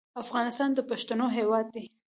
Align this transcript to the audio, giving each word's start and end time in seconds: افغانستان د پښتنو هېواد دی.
افغانستان 0.23 0.69
د 0.73 0.79
پښتنو 0.89 1.27
هېواد 1.37 1.65
دی. 1.75 1.85